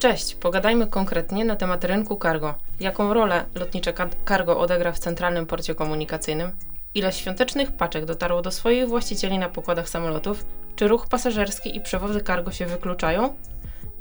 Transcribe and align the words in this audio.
Cześć, 0.00 0.34
pogadajmy 0.34 0.86
konkretnie 0.86 1.44
na 1.44 1.56
temat 1.56 1.84
rynku 1.84 2.18
cargo. 2.22 2.54
Jaką 2.80 3.14
rolę 3.14 3.44
lotnicze 3.54 3.92
cargo 4.28 4.58
odegra 4.58 4.92
w 4.92 4.98
centralnym 4.98 5.46
porcie 5.46 5.74
komunikacyjnym? 5.74 6.50
Ile 6.94 7.12
świątecznych 7.12 7.72
paczek 7.72 8.04
dotarło 8.04 8.42
do 8.42 8.50
swoich 8.50 8.88
właścicieli 8.88 9.38
na 9.38 9.48
pokładach 9.48 9.88
samolotów? 9.88 10.46
Czy 10.76 10.88
ruch 10.88 11.08
pasażerski 11.08 11.76
i 11.76 11.80
przewozy 11.80 12.20
cargo 12.20 12.52
się 12.52 12.66
wykluczają? 12.66 13.34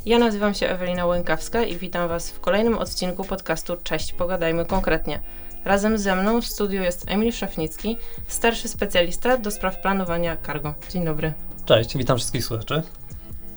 Ja 0.05 0.19
nazywam 0.19 0.53
się 0.53 0.67
Ewelina 0.67 1.05
Łękawska 1.05 1.63
i 1.63 1.77
witam 1.77 2.09
Was 2.09 2.31
w 2.31 2.39
kolejnym 2.39 2.77
odcinku 2.77 3.23
podcastu 3.23 3.77
Cześć, 3.83 4.13
pogadajmy 4.13 4.65
konkretnie. 4.65 5.21
Razem 5.65 5.97
ze 5.97 6.15
mną 6.15 6.41
w 6.41 6.45
studiu 6.45 6.83
jest 6.83 7.05
Emil 7.07 7.31
Szafnicki, 7.31 7.97
starszy 8.27 8.67
specjalista 8.67 9.37
do 9.37 9.51
spraw 9.51 9.81
planowania 9.81 10.37
cargo. 10.45 10.73
Dzień 10.89 11.05
dobry. 11.05 11.33
Cześć, 11.65 11.97
witam 11.97 12.17
wszystkich 12.17 12.45
słuchaczy. 12.45 12.83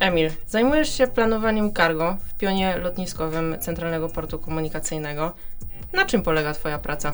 Emil, 0.02 0.30
zajmujesz 0.46 0.94
się 0.94 1.06
planowaniem 1.06 1.72
cargo 1.72 2.16
w 2.28 2.34
pionie 2.34 2.76
lotniskowym 2.76 3.56
Centralnego 3.60 4.08
Portu 4.08 4.38
Komunikacyjnego. 4.38 5.32
Na 5.92 6.04
czym 6.04 6.22
polega 6.22 6.54
Twoja 6.54 6.78
praca? 6.78 7.12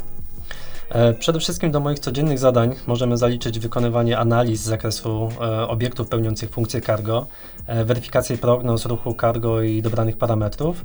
E, 0.91 1.15
przede 1.15 1.41
wszystkim 1.41 1.71
do 1.71 1.81
moich 1.81 1.99
codziennych 1.99 2.39
zadań 2.39 2.75
możemy 2.87 3.17
zaliczyć 3.17 3.59
wykonywanie 3.59 4.19
analiz 4.19 4.61
z 4.61 4.65
zakresu 4.65 5.29
e, 5.41 5.69
obiektów 5.69 6.09
pełniących 6.09 6.51
funkcję 6.51 6.81
cargo, 6.81 7.27
e, 7.67 7.85
weryfikację 7.85 8.39
prognoz 8.39 8.87
ruchu 8.87 9.15
cargo 9.21 9.63
i 9.63 9.83
dobranych 9.83 10.17
parametrów 10.17 10.85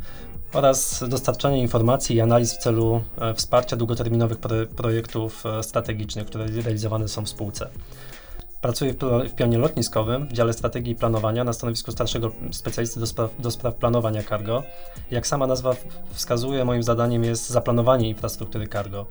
oraz 0.53 1.03
dostarczanie 1.09 1.61
informacji 1.61 2.15
i 2.15 2.21
analiz 2.21 2.53
w 2.53 2.57
celu 2.57 3.03
wsparcia 3.35 3.75
długoterminowych 3.75 4.37
projektów 4.75 5.43
strategicznych, 5.61 6.27
które 6.27 6.45
realizowane 6.45 7.07
są 7.07 7.25
w 7.25 7.29
spółce. 7.29 7.69
Pracuję 8.63 8.93
w 9.29 9.35
pionie 9.35 9.57
lotniskowym 9.57 10.27
w 10.27 10.33
dziale 10.33 10.53
strategii 10.53 10.93
i 10.93 10.95
planowania 10.95 11.43
na 11.43 11.53
stanowisku 11.53 11.91
starszego 11.91 12.31
specjalisty 12.51 12.99
do 12.99 13.07
spraw, 13.07 13.31
do 13.39 13.51
spraw 13.51 13.75
planowania 13.75 14.23
cargo. 14.23 14.63
Jak 15.11 15.27
sama 15.27 15.47
nazwa 15.47 15.75
wskazuje, 16.11 16.65
moim 16.65 16.83
zadaniem 16.83 17.23
jest 17.23 17.49
zaplanowanie 17.49 18.09
infrastruktury 18.09 18.67
cargo. 18.67 19.05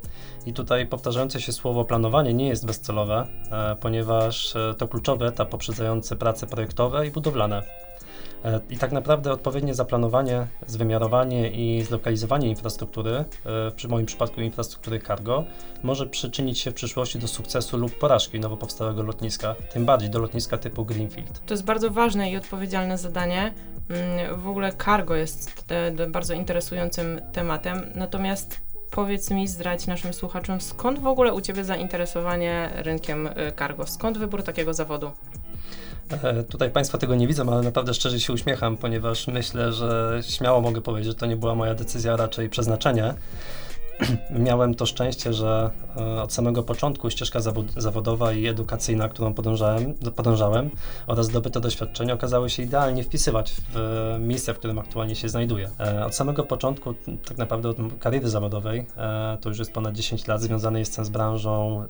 I 0.46 0.52
tutaj 0.52 0.86
powtarzające 0.86 1.40
się 1.40 1.52
słowo 1.52 1.84
planowanie 1.84 2.34
nie 2.34 2.48
jest 2.48 2.66
bezcelowe, 2.66 3.26
e, 3.50 3.76
ponieważ 3.76 4.56
e, 4.56 4.74
to 4.78 4.88
kluczowy 4.88 5.26
etap 5.26 5.48
poprzedzający 5.48 6.16
prace 6.16 6.46
projektowe 6.46 7.06
i 7.06 7.10
budowlane. 7.10 7.62
E, 8.44 8.60
I 8.70 8.76
tak 8.76 8.92
naprawdę 8.92 9.32
odpowiednie 9.32 9.74
zaplanowanie, 9.74 10.46
zwymiarowanie 10.66 11.50
i 11.50 11.82
zlokalizowanie 11.82 12.48
infrastruktury, 12.48 13.10
e, 13.10 13.24
przy 13.76 13.88
moim 13.88 14.06
przypadku 14.06 14.40
infrastruktury 14.40 15.00
cargo, 15.00 15.44
może 15.82 16.06
przyczynić 16.06 16.58
się 16.58 16.70
w 16.70 16.74
przyszłości 16.74 17.18
do 17.18 17.28
sukcesu 17.28 17.76
lub 17.76 17.98
porażki 17.98 18.40
nowo 18.40 18.56
powstałego 18.56 19.02
lotniska, 19.02 19.54
tym 19.72 19.84
bardziej 19.84 20.10
do 20.10 20.18
lotniska 20.18 20.58
typu 20.58 20.84
Greenfield. 20.84 21.46
To 21.46 21.54
jest 21.54 21.64
bardzo 21.64 21.90
ważne 21.90 22.30
i 22.30 22.36
odpowiedzialne 22.36 22.98
zadanie. 22.98 23.52
Mm, 23.88 24.40
w 24.40 24.48
ogóle 24.48 24.72
cargo 24.84 25.14
jest 25.14 25.64
e, 25.68 26.06
bardzo 26.06 26.34
interesującym 26.34 27.20
tematem, 27.32 27.92
natomiast 27.94 28.60
powiedz 28.90 29.30
mi, 29.30 29.48
zdradź 29.48 29.86
naszym 29.86 30.12
słuchaczom, 30.12 30.60
skąd 30.60 30.98
w 30.98 31.06
ogóle 31.06 31.32
u 31.32 31.40
Ciebie 31.40 31.64
zainteresowanie 31.64 32.70
rynkiem 32.74 33.28
cargo? 33.58 33.86
Skąd 33.86 34.18
wybór 34.18 34.42
takiego 34.42 34.74
zawodu? 34.74 35.10
E, 36.22 36.44
tutaj 36.44 36.70
Państwo 36.70 36.98
tego 36.98 37.14
nie 37.14 37.28
widzą, 37.28 37.52
ale 37.52 37.62
naprawdę 37.62 37.94
szczerze 37.94 38.20
się 38.20 38.32
uśmiecham, 38.32 38.76
ponieważ 38.76 39.26
myślę, 39.26 39.72
że 39.72 40.20
śmiało 40.28 40.60
mogę 40.60 40.80
powiedzieć, 40.80 41.06
że 41.06 41.14
to 41.14 41.26
nie 41.26 41.36
była 41.36 41.54
moja 41.54 41.74
decyzja, 41.74 42.16
raczej 42.16 42.48
przeznaczenie. 42.48 43.14
Miałem 44.30 44.74
to 44.74 44.86
szczęście, 44.86 45.32
że 45.32 45.70
e, 45.96 46.22
od 46.22 46.32
samego 46.32 46.62
początku 46.62 47.10
ścieżka 47.10 47.40
zawodowa 47.76 48.32
i 48.32 48.46
edukacyjna, 48.46 49.08
którą 49.08 49.34
podążałem, 49.34 49.94
podążałem 50.16 50.70
oraz 51.06 51.26
zdobyte 51.26 51.60
doświadczenie 51.60 52.14
okazały 52.14 52.50
się 52.50 52.62
idealnie 52.62 53.04
wpisywać 53.04 53.52
w 53.52 53.76
e, 53.76 54.18
miejsce, 54.18 54.54
w 54.54 54.58
którym 54.58 54.78
aktualnie 54.78 55.16
się 55.16 55.28
znajduję. 55.28 55.70
Od 56.06 56.14
samego 56.14 56.44
początku, 56.44 56.94
tak 57.28 57.38
naprawdę 57.38 57.68
od 57.68 57.76
kariery 58.00 58.28
zawodowej, 58.28 58.86
to 59.40 59.48
już 59.48 59.58
jest 59.58 59.72
ponad 59.72 59.94
10 59.94 60.26
lat, 60.26 60.42
związany 60.42 60.78
jestem 60.78 61.04
z 61.04 61.08
branżą 61.08 61.84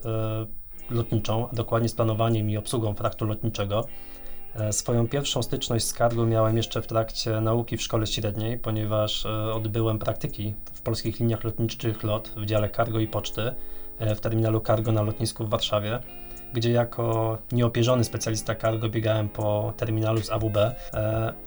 lotniczą, 0.91 1.49
a 1.53 1.55
dokładnie 1.55 1.89
z 1.89 1.95
planowaniem 1.95 2.51
i 2.51 2.57
obsługą 2.57 2.95
fraktu 2.95 3.25
lotniczego. 3.25 3.85
E, 4.55 4.73
swoją 4.73 5.09
pierwszą 5.09 5.43
styczność 5.43 5.85
z 5.85 5.95
cargo 5.95 6.27
miałem 6.27 6.57
jeszcze 6.57 6.83
w 6.83 6.87
trakcie 6.87 7.41
nauki 7.41 7.77
w 7.77 7.83
szkole 7.83 8.07
średniej, 8.07 8.59
ponieważ 8.59 9.27
e, 9.27 9.55
odbyłem 9.55 9.99
praktyki 9.99 10.55
w 10.75 10.81
polskich 10.81 11.21
liniach 11.21 11.45
lotniczych 11.45 12.03
LOT 12.03 12.33
w 12.37 12.47
dziale 12.47 12.71
cargo 12.71 12.99
i 12.99 13.09
poczty 13.09 13.55
e, 13.99 14.15
w 14.15 14.21
terminalu 14.21 14.61
cargo 14.61 14.93
na 14.93 15.03
lotnisku 15.03 15.47
w 15.47 15.51
Warszawie 15.51 15.99
gdzie 16.55 16.71
jako 16.71 17.39
nieopierzony 17.53 18.05
specjalista 18.05 18.55
cargo 18.55 18.89
biegałem 18.89 19.29
po 19.29 19.73
terminalu 19.77 20.23
z 20.23 20.31
AWB. 20.31 20.57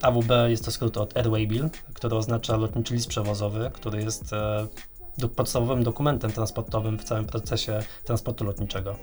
AWB 0.02 0.32
jest 0.48 0.66
to 0.66 0.72
skrót 0.72 0.98
od 0.98 1.18
Airway 1.18 1.48
Bill, 1.48 1.70
który 1.94 2.16
oznacza 2.16 2.58
lotniczy 2.58 2.94
list 2.94 3.08
przewozowy, 3.08 3.72
który 3.74 4.04
jest 4.04 4.36
podstawowym 5.36 5.84
dokumentem 5.84 6.32
transportowym 6.32 7.00
w 7.00 7.04
całym 7.04 7.26
procesie 7.26 7.80
transportu 8.04 8.44
lotniczego. 8.44 8.96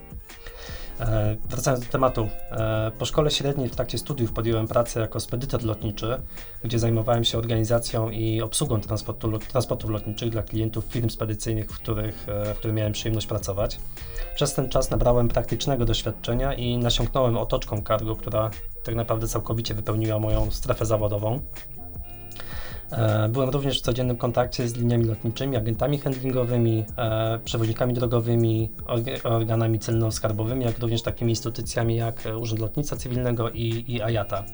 E, 1.00 1.36
wracając 1.48 1.84
do 1.84 1.92
tematu, 1.92 2.28
e, 2.50 2.90
po 2.98 3.04
szkole 3.04 3.30
średniej 3.30 3.68
w 3.68 3.76
trakcie 3.76 3.98
studiów 3.98 4.32
podjąłem 4.32 4.68
pracę 4.68 5.00
jako 5.00 5.20
spedytor 5.20 5.64
lotniczy, 5.64 6.22
gdzie 6.64 6.78
zajmowałem 6.78 7.24
się 7.24 7.38
organizacją 7.38 8.10
i 8.10 8.42
obsługą 8.42 8.80
transportu, 8.80 9.38
transportów 9.38 9.90
lotniczych 9.90 10.30
dla 10.30 10.42
klientów 10.42 10.84
firm 10.84 11.10
spedycyjnych, 11.10 11.70
w 11.70 11.76
których, 11.78 12.28
e, 12.28 12.54
w 12.54 12.58
których 12.58 12.76
miałem 12.76 12.92
przyjemność 12.92 13.26
pracować. 13.26 13.80
Przez 14.34 14.54
ten 14.54 14.68
czas 14.68 14.90
nabrałem 14.90 15.28
praktycznego 15.28 15.84
doświadczenia 15.84 16.54
i 16.54 16.78
nasiąknąłem 16.78 17.36
otoczką 17.36 17.82
cargo, 17.88 18.16
która 18.16 18.50
tak 18.84 18.94
naprawdę 18.94 19.28
całkowicie 19.28 19.74
wypełniła 19.74 20.18
moją 20.18 20.50
strefę 20.50 20.86
zawodową. 20.86 21.40
E, 22.92 23.28
byłem 23.28 23.50
również 23.50 23.78
w 23.78 23.82
codziennym 23.82 24.16
kontakcie 24.16 24.68
z 24.68 24.76
liniami 24.76 25.04
lotniczymi, 25.04 25.56
agentami 25.56 25.98
handlingowymi, 25.98 26.84
e, 26.98 27.38
przewoźnikami 27.44 27.94
drogowymi, 27.94 28.70
organami 29.24 29.78
celno-skarbowymi, 29.78 30.64
jak 30.64 30.78
również 30.78 31.02
takimi 31.02 31.32
instytucjami 31.32 31.96
jak 31.96 32.22
Urząd 32.40 32.60
Lotnictwa 32.60 32.96
Cywilnego 32.96 33.50
i, 33.50 33.84
i 33.88 34.02
AJATA. 34.02 34.44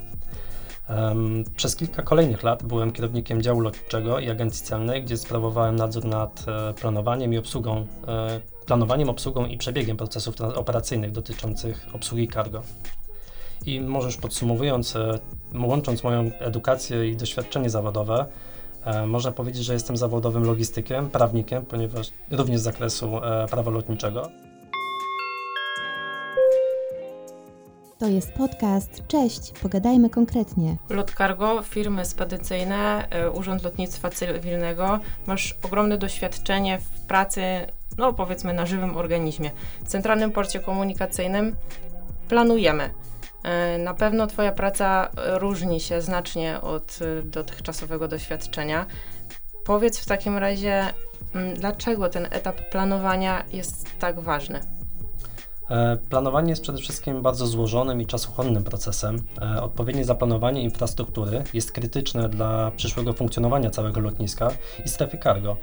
Przez 1.56 1.76
kilka 1.76 2.03
kolejnych 2.03 2.43
lat 2.43 2.62
byłem 2.62 2.93
kierownikiem 2.93 3.43
działu 3.43 3.60
lotniczego 3.60 4.19
i 4.19 4.31
agencji 4.31 4.66
celnej, 4.66 5.03
gdzie 5.03 5.16
sprawowałem 5.16 5.76
nadzór 5.76 6.05
nad 6.05 6.44
e, 6.49 6.75
planowaniem 6.75 7.32
i 7.32 7.38
obsługą, 7.38 7.87
planowaniem, 8.66 9.09
obsługą 9.09 9.47
i 9.47 9.59
przebiegiem 9.59 9.97
procesów 9.97 10.41
operacyjnych 10.41 11.12
dotyczących 11.12 11.87
obsługi 11.93 12.28
cargo. 12.28 12.62
I 13.66 13.80
może 13.80 14.06
już 14.06 14.16
podsumowując, 14.16 14.96
e, 14.96 15.19
łącząc 15.54 16.04
moją 16.04 16.30
edukację 16.38 17.08
i 17.08 17.16
doświadczenie 17.16 17.70
zawodowe, 17.70 18.26
e, 18.84 19.06
można 19.06 19.32
powiedzieć, 19.32 19.64
że 19.64 19.72
jestem 19.72 19.96
zawodowym 19.96 20.44
logistykiem, 20.44 21.10
prawnikiem, 21.10 21.66
ponieważ 21.66 22.10
również 22.30 22.60
z 22.60 22.62
zakresu 22.62 23.24
e, 23.24 23.46
prawa 23.50 23.70
lotniczego. 23.70 24.28
To 27.98 28.08
jest 28.08 28.32
podcast. 28.32 29.02
Cześć, 29.08 29.52
pogadajmy 29.62 30.10
konkretnie. 30.10 30.76
Lot 30.90 31.10
Cargo, 31.19 31.62
firmy 31.62 32.04
spedycyjne, 32.04 33.08
Urząd 33.34 33.62
Lotnictwa 33.62 34.10
Cywilnego. 34.10 35.00
Masz 35.26 35.56
ogromne 35.62 35.98
doświadczenie 35.98 36.78
w 36.78 37.00
pracy, 37.00 37.42
no 37.98 38.12
powiedzmy, 38.12 38.52
na 38.52 38.66
żywym 38.66 38.96
organizmie. 38.96 39.50
W 39.84 39.88
Centralnym 39.88 40.32
Porcie 40.32 40.60
Komunikacyjnym 40.60 41.56
planujemy 42.28 42.90
na 43.78 43.94
pewno 43.94 44.26
Twoja 44.26 44.53
praca 44.53 45.09
różni 45.16 45.81
się 45.81 46.00
znacznie 46.00 46.60
od 46.60 46.99
e, 47.03 47.22
dotychczasowego 47.22 48.09
doświadczenia. 48.09 48.87
Powiedz 49.65 49.99
w 49.99 50.06
takim 50.06 50.37
razie, 50.37 50.84
mm, 51.34 51.54
dlaczego 51.54 52.09
ten 52.09 52.28
etap 52.31 52.71
planowania 52.71 53.44
jest 53.53 53.87
tak 53.99 54.21
ważny? 54.21 54.60
E, 55.71 55.97
planowanie 55.97 56.50
jest 56.50 56.62
przede 56.62 56.78
wszystkim 56.78 57.22
bardzo 57.22 57.47
złożonym 57.47 58.00
i 58.00 58.06
czasochłonnym 58.06 58.65
procesem. 58.65 59.22
Odpowiednie 59.62 60.05
zaplanowanie 60.05 60.62
infrastruktury 60.62 61.44
jest 61.55 61.72
krytyczne 61.72 62.28
dla 62.28 62.70
przyszłego 62.70 63.12
funkcjonowania 63.12 63.70
całego 63.70 64.00
lotniska 64.00 64.50
i 64.84 64.88
strefy 64.88 65.19
cargo. 65.19 65.56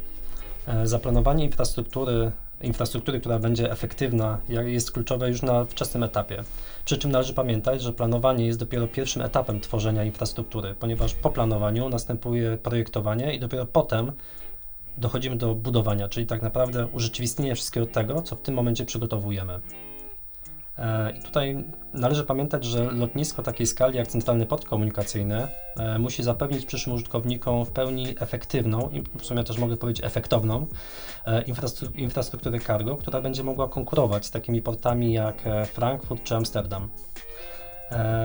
Zaplanowanie 0.84 1.46
infrastruktury 1.46 2.32
infrastruktury, 2.62 3.20
która 3.20 3.40
będzie 3.40 3.72
efektywna, 3.72 4.38
jest 4.50 4.92
kluczowe 4.92 5.30
już 5.30 5.42
na 5.42 5.66
wczesnym 5.66 6.04
etapie. 6.04 6.44
Przy 6.86 6.98
czym 6.98 7.12
należy 7.12 7.34
pamiętać, 7.34 7.82
że 7.82 7.94
planowanie 7.94 8.46
jest 8.46 8.60
dopiero 8.60 8.88
pierwszym 8.88 9.22
etapem 9.22 9.60
tworzenia 9.60 10.04
infrastruktury, 10.04 10.76
ponieważ 10.80 11.14
po 11.14 11.30
planowaniu 11.30 11.90
następuje 11.90 12.58
projektowanie 12.58 13.34
i 13.34 13.40
dopiero 13.40 13.66
potem 13.66 14.12
dochodzimy 14.98 15.36
do 15.36 15.56
budowania, 15.56 16.10
czyli 16.10 16.26
tak 16.26 16.42
naprawdę 16.42 16.88
urzeczywistnienie 16.88 17.56
wszystkiego 17.56 17.86
tego, 17.86 18.22
co 18.22 18.36
w 18.36 18.42
tym 18.42 18.56
momencie 18.56 18.86
przygotowujemy. 18.86 19.60
E, 20.78 21.12
I 21.12 21.22
tutaj 21.22 21.64
należy 21.94 22.24
pamiętać, 22.24 22.66
że 22.66 22.92
lotnisko 22.92 23.44
takiej 23.44 23.68
skali 23.68 23.98
jak 23.98 24.08
Centralny 24.08 24.46
Port 24.46 24.66
Komunikacyjny 24.66 25.48
e, 25.78 26.00
musi 26.00 26.24
zapewnić 26.24 26.66
przyszłym 26.66 26.96
użytkownikom 26.96 27.66
w 27.66 27.72
pełni 27.72 28.16
efektywną 28.20 28.90
i 28.90 29.20
w 29.20 29.26
sumie 29.26 29.44
też 29.44 29.58
mogę 29.58 29.78
powiedzieć 29.78 30.06
efektowną 30.06 30.68
e, 31.26 31.44
infrastrukturę 31.96 32.60
cargo, 32.60 32.96
która 32.96 33.22
będzie 33.22 33.44
mogła 33.44 33.68
konkurować 33.68 34.26
z 34.26 34.32
takimi 34.32 34.62
portami 34.62 35.14
jak 35.14 35.36
Frankfurt 35.74 36.24
czy 36.24 36.36
Amsterdam. 36.36 36.90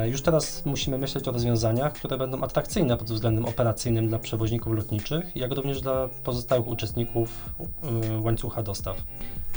Już 0.07 0.23
teraz 0.23 0.67
musimy 0.67 0.99
myśleć 0.99 1.29
o 1.29 1.33
rozwiązaniach, 1.33 1.93
które 1.93 2.19
będą 2.19 2.43
atrakcyjne 2.43 2.97
pod 2.97 3.11
względem 3.11 3.45
operacyjnym 3.45 4.09
dla 4.09 4.19
przewoźników 4.19 4.77
lotniczych, 4.77 5.37
jak 5.37 5.53
również 5.53 5.81
dla 5.81 6.09
pozostałych 6.25 6.67
uczestników 6.67 7.51
e, 7.61 8.21
łańcucha 8.21 8.63
dostaw. 8.63 8.97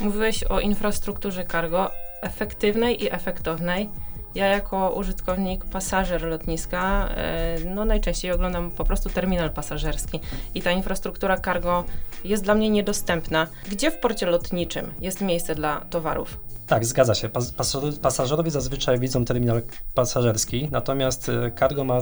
Mówiłeś 0.01 0.44
o 0.44 0.60
infrastrukturze 0.60 1.46
cargo 1.46 1.92
efektywnej 2.24 3.04
i 3.04 3.14
efektownej. 3.14 3.90
Ja 4.36 4.48
jako 4.48 4.90
użytkownik, 4.90 5.66
pasażer 5.66 6.24
lotniska, 6.24 7.10
e, 7.16 7.58
no 7.66 7.86
najczęściej 7.86 8.31
oglądam 8.31 8.72
po 8.72 8.84
prostu 8.84 9.10
terminal 9.10 9.50
pasażerski 9.50 10.20
i 10.56 10.62
ta 10.62 10.72
infrastruktura 10.72 11.38
cargo 11.38 11.84
jest 12.24 12.44
dla 12.44 12.56
mnie 12.56 12.70
niedostępna. 12.70 13.48
Gdzie 13.72 13.92
w 13.92 14.00
porcie 14.00 14.25
lotniczym 14.25 14.94
jest 15.02 15.22
miejsce 15.22 15.56
dla 15.56 15.81
towarów? 15.90 16.40
Tak, 16.68 16.86
zgadza 16.86 17.16
się. 17.16 17.30
Pas 17.30 17.54
pasażerowie 18.02 18.52
zazwyczaj 18.52 19.00
widzą 19.00 19.25
terminal 19.25 19.62
pasażerski, 19.94 20.70
natomiast 20.72 21.30
e, 21.30 21.52
cargo 21.60 21.84
ma, 21.84 22.00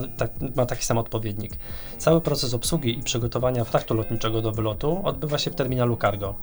ma 0.56 0.66
taki 0.66 0.86
sam 0.86 0.98
odpowiednik. 0.98 1.54
Cały 1.98 2.22
proces 2.22 2.54
obsługi 2.54 3.00
i 3.00 3.04
przygotowania 3.04 3.64
fraktu 3.64 3.94
lotniczego 3.94 4.42
do 4.42 4.52
wylotu 4.52 5.02
odbywa 5.04 5.38
się 5.38 5.52
w 5.52 5.56
terminalu 5.56 5.98
cargo. 5.98 6.36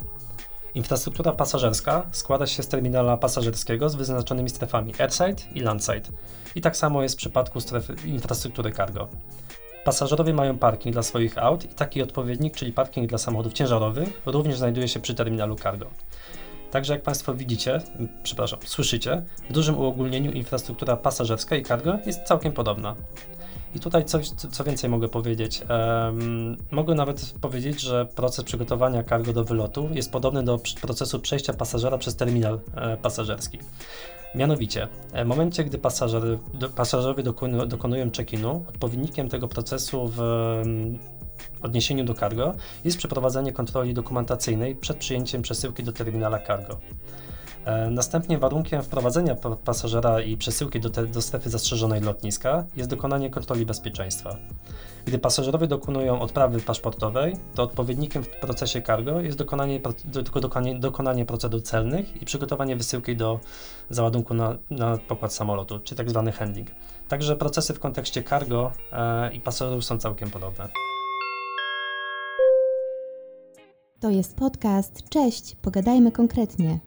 Infrastruktura 0.74 1.32
pasażerska 1.32 2.06
składa 2.12 2.46
się 2.46 2.62
z 2.62 2.68
terminala 2.68 3.16
pasażerskiego 3.16 3.88
z 3.88 3.94
wyznaczonymi 3.94 4.50
strefami 4.50 4.92
airside 4.98 5.42
i 5.54 5.60
landside. 5.60 6.08
I 6.54 6.60
tak 6.60 6.76
samo 6.76 7.02
jest 7.02 7.14
w 7.14 7.18
przypadku 7.18 7.60
strefy 7.60 7.94
infrastruktury 8.04 8.72
cargo. 8.72 9.08
Pasażerowie 9.84 10.34
mają 10.34 10.58
parking 10.58 10.92
dla 10.92 11.02
swoich 11.02 11.38
aut 11.38 11.64
i 11.64 11.68
taki 11.68 12.02
odpowiednik, 12.02 12.56
czyli 12.56 12.72
parking 12.72 13.08
dla 13.08 13.18
samochodów 13.18 13.52
ciężarowych, 13.52 14.22
również 14.26 14.58
znajduje 14.58 14.88
się 14.88 15.00
przy 15.00 15.14
terminalu 15.14 15.56
cargo. 15.56 15.86
Także 16.70 16.92
jak 16.92 17.02
Państwo 17.02 17.34
widzicie, 17.34 17.80
przepraszam, 18.22 18.58
słyszycie, 18.64 19.22
w 19.50 19.52
dużym 19.52 19.78
uogólnieniu 19.78 20.32
infrastruktura 20.32 20.96
pasażerska 20.96 21.56
i 21.56 21.62
cargo 21.62 21.98
jest 22.06 22.22
całkiem 22.22 22.52
podobna. 22.52 22.94
I 23.74 23.80
tutaj 23.80 24.04
coś, 24.04 24.28
co 24.28 24.64
więcej 24.64 24.90
mogę 24.90 25.08
powiedzieć. 25.08 25.62
Um, 25.68 26.56
mogę 26.70 26.94
nawet 26.94 27.34
powiedzieć, 27.40 27.80
że 27.80 28.06
proces 28.06 28.44
przygotowania 28.44 29.02
cargo 29.02 29.32
do 29.32 29.44
wylotu 29.44 29.88
jest 29.92 30.12
podobny 30.12 30.42
do 30.42 30.60
procesu 30.80 31.20
przejścia 31.20 31.52
pasażera 31.52 31.98
przez 31.98 32.16
terminal 32.16 32.60
e, 32.76 32.96
pasażerski. 32.96 33.58
Mianowicie, 34.34 34.88
e, 35.12 35.24
w 35.24 35.28
momencie, 35.28 35.64
gdy 35.64 35.78
pasażerowie 36.74 37.22
dokonują, 37.22 37.68
dokonują 37.68 38.10
check-inu, 38.10 38.64
odpowiednikiem 38.68 39.28
tego 39.28 39.48
procesu 39.48 40.12
w 40.16 40.20
odniesieniu 41.62 42.04
do 42.04 42.14
cargo 42.14 42.54
jest 42.84 42.98
przeprowadzenie 42.98 43.52
kontroli 43.52 43.94
dokumentacyjnej 43.94 44.76
przed 44.76 44.96
przyjęciem 44.96 45.42
przesyłki 45.42 45.82
do 45.84 45.92
terminala 45.92 46.38
cargo. 46.46 46.78
E, 47.64 47.90
następnie 47.90 48.38
warunkiem 48.38 48.82
wprowadzenia 48.82 49.36
pasażera 49.64 50.20
i 50.20 50.36
przesyłki 50.36 50.80
do, 50.80 50.90
te, 50.90 51.06
do 51.06 51.22
strefy 51.22 51.50
zastrzeżonej 51.50 52.00
lotniska 52.00 52.64
jest 52.76 52.90
dokonanie 52.90 53.30
kontroli 53.30 53.66
bezpieczeństwa. 53.66 54.36
Gdy 55.04 55.18
pasażerowie 55.18 55.66
dokonują 55.66 56.20
odprawy 56.20 56.60
paszportowej, 56.60 57.36
to 57.54 57.62
odpowiednikiem 57.62 58.22
w 58.22 58.28
procesie 58.28 58.82
cargo 58.82 59.20
jest 59.20 59.38
dokonanie, 59.38 59.80
dokonanie, 60.32 60.78
dokonanie 60.78 61.26
procedur 61.26 61.62
celnych 61.62 62.22
i 62.22 62.24
przygotowanie 62.24 62.76
wysyłki 62.76 63.16
do 63.16 63.40
załadunku 63.90 64.34
na, 64.34 64.56
na 64.70 64.98
pokład 64.98 65.34
samolotu, 65.34 65.78
czyli 65.78 65.98
tak 65.98 66.10
zwany 66.10 66.32
handling. 66.32 66.68
Także 67.08 67.36
procesy 67.36 67.74
w 67.74 67.80
kontekście 67.80 68.22
cargo 68.22 68.72
e, 68.92 69.32
i 69.32 69.40
pasażerów 69.40 69.84
są 69.84 69.98
całkiem 69.98 70.30
podobne. 70.30 70.68
To 74.00 74.10
jest 74.10 74.36
podcast. 74.36 75.08
Cześć, 75.08 75.56
pogadajmy 75.62 76.12
konkretnie. 76.12 76.78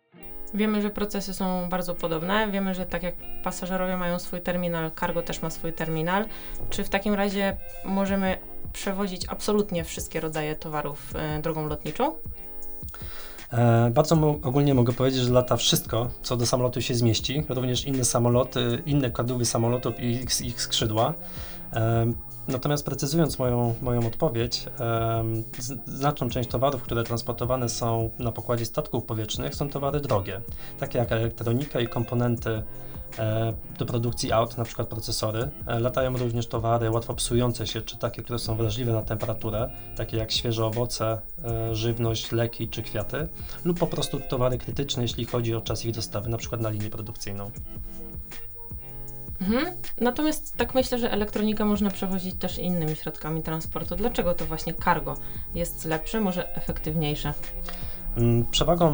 Wiemy, 0.54 0.82
że 0.82 0.90
procesy 0.90 1.34
są 1.34 1.70
bardzo 1.70 1.96
podobne. 1.96 2.52
Wiemy, 2.52 2.76
że 2.76 2.86
tak 2.86 3.04
jak 3.04 3.16
pasażerowie 3.44 3.98
mają 3.98 4.20
swój 4.20 4.42
terminal, 4.42 4.92
cargo 5.00 5.22
też 5.22 5.42
ma 5.42 5.50
swój 5.50 5.74
terminal. 5.74 6.26
Czy 6.70 6.84
w 6.84 6.90
takim 6.90 7.14
razie 7.14 7.58
możemy 7.86 8.38
przewozić 8.74 9.26
absolutnie 9.30 9.84
wszystkie 9.84 10.20
rodzaje 10.20 10.56
towarów 10.56 11.14
e, 11.16 11.42
drogą 11.42 11.68
lotniczą? 11.68 12.16
E, 13.54 13.92
bardzo 13.94 14.16
ogólnie 14.44 14.74
mogę 14.74 14.94
powiedzieć, 14.94 15.22
że 15.22 15.32
lata 15.32 15.58
wszystko, 15.58 16.10
co 16.22 16.38
do 16.38 16.46
samolotu 16.46 16.82
się 16.82 16.96
zmieści, 16.96 17.44
również 17.50 17.86
inne 17.86 18.06
samoloty, 18.06 18.82
inne 18.86 19.12
kadłuby 19.12 19.46
samolotów 19.46 20.00
i 20.00 20.12
ich, 20.12 20.42
ich 20.42 20.62
skrzydła. 20.62 21.14
E, 21.74 22.14
Natomiast 22.52 22.86
precyzując 22.86 23.40
moją, 23.40 23.76
moją 23.82 24.08
odpowiedź, 24.08 24.66
znaczną 25.86 26.30
część 26.30 26.50
towarów, 26.50 26.84
które 26.84 27.04
transportowane 27.04 27.70
są 27.70 28.10
na 28.20 28.32
pokładzie 28.32 28.66
statków 28.66 29.04
powietrznych, 29.04 29.56
są 29.56 29.70
towary 29.70 30.00
drogie, 30.00 30.42
takie 30.80 31.00
jak 31.00 31.12
elektronika 31.12 31.80
i 31.80 31.88
komponenty 31.88 32.64
e, 33.20 33.54
do 33.80 33.86
produkcji 33.86 34.32
aut, 34.32 34.58
na 34.58 34.64
przykład 34.64 34.88
procesory. 34.88 35.50
E, 35.68 35.80
latają 35.80 36.18
również 36.18 36.48
towary 36.48 36.92
łatwo 36.92 37.14
psujące 37.14 37.68
się, 37.68 37.82
czy 37.82 37.98
takie, 37.98 38.24
które 38.24 38.40
są 38.40 38.56
wrażliwe 38.56 38.94
na 38.94 39.02
temperaturę, 39.02 39.70
takie 39.96 40.18
jak 40.18 40.32
świeże 40.32 40.66
owoce, 40.66 41.22
e, 41.44 41.76
żywność, 41.76 42.32
leki 42.32 42.68
czy 42.68 42.82
kwiaty, 42.84 43.28
lub 43.66 43.80
po 43.80 43.88
prostu 43.88 44.20
towary 44.20 44.58
krytyczne, 44.58 45.04
jeśli 45.04 45.26
chodzi 45.26 45.56
o 45.56 45.62
czas 45.62 45.86
ich 45.86 45.96
dostawy, 45.96 46.30
na 46.30 46.38
przykład 46.38 46.62
na 46.62 46.70
linię 46.70 46.90
produkcyjną. 46.90 47.52
Mhm. 49.42 49.76
Natomiast 50.02 50.58
tak 50.58 50.76
myślę, 50.76 51.00
że 51.00 51.12
elektronikę 51.12 51.66
można 51.66 51.90
przewozić 51.90 52.36
też 52.36 52.58
innymi 52.58 52.96
środkami 52.96 53.44
transportu. 53.44 53.96
Dlaczego 53.96 54.34
to 54.34 54.46
właśnie 54.46 54.74
cargo 54.74 55.18
jest 55.56 55.86
lepsze, 55.86 56.22
może 56.22 56.56
efektywniejsze? 56.56 57.34
Mm, 58.18 58.46
przewagą 58.46 58.94